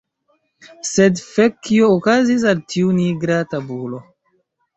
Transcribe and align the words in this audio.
Sed, 0.91 1.21
fek, 1.25 1.59
kio 1.67 1.89
okazis 1.97 2.47
al 2.53 2.65
tiu 2.75 2.95
nigra 3.01 3.39
tabulo? 3.53 4.03